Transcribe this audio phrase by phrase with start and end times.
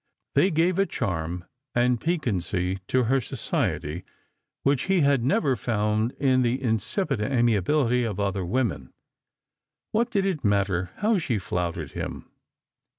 [0.33, 1.45] They gave a charm
[1.75, 4.03] and piquancy to her society
[4.63, 8.93] which he had never found in the insipid amiability of other women.
[9.91, 12.31] What did it matter how she flouted him